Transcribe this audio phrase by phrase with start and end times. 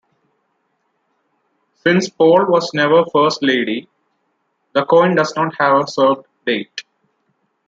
[1.85, 3.87] Since Paul was never First Lady,
[4.73, 6.81] the coin does not have a served date.